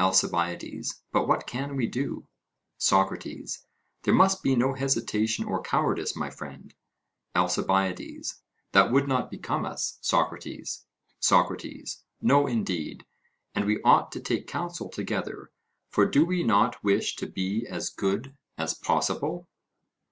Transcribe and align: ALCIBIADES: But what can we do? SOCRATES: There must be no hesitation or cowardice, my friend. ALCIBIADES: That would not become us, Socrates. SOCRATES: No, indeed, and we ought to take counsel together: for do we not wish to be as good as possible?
ALCIBIADES: 0.00 1.04
But 1.12 1.28
what 1.28 1.46
can 1.46 1.76
we 1.76 1.86
do? 1.86 2.26
SOCRATES: 2.76 3.66
There 4.02 4.14
must 4.14 4.42
be 4.42 4.56
no 4.56 4.74
hesitation 4.74 5.44
or 5.44 5.62
cowardice, 5.62 6.16
my 6.16 6.28
friend. 6.28 6.74
ALCIBIADES: 7.36 8.42
That 8.72 8.90
would 8.90 9.06
not 9.06 9.30
become 9.30 9.64
us, 9.64 9.98
Socrates. 10.00 10.86
SOCRATES: 11.20 12.02
No, 12.20 12.48
indeed, 12.48 13.06
and 13.54 13.64
we 13.64 13.80
ought 13.84 14.10
to 14.10 14.20
take 14.20 14.48
counsel 14.48 14.88
together: 14.88 15.52
for 15.88 16.04
do 16.04 16.24
we 16.24 16.42
not 16.42 16.82
wish 16.82 17.14
to 17.14 17.28
be 17.28 17.64
as 17.68 17.88
good 17.88 18.36
as 18.58 18.74
possible? 18.74 19.46